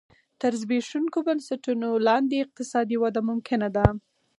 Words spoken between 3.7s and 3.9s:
ده